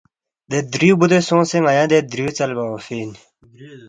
دے 0.49 0.59
درِیُو 0.71 0.95
بُودے 0.99 1.19
سونگسے 1.27 1.57
ن٘یا 1.63 1.83
دے 1.91 1.97
دَریُو 2.11 2.29
ژَلے 2.35 2.55
اونگفی 2.57 2.95
اِن 3.01 3.11